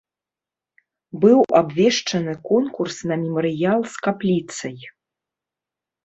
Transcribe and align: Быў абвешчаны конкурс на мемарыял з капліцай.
Быў 1.25 1.39
абвешчаны 1.59 2.33
конкурс 2.51 2.95
на 3.11 3.17
мемарыял 3.25 3.81
з 3.97 4.01
капліцай. 4.07 4.77